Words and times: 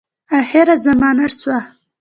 آخره 0.39 0.75
زمانه 0.85 1.27
سوه. 1.37 1.57